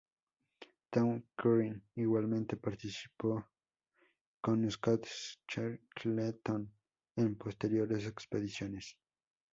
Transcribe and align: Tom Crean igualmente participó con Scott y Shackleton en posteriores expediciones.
Tom 0.91 1.21
Crean 1.37 1.83
igualmente 1.95 2.57
participó 2.57 3.47
con 4.41 4.67
Scott 4.71 5.05
y 5.05 5.51
Shackleton 5.51 6.73
en 7.17 7.35
posteriores 7.35 8.07
expediciones. 8.07 8.97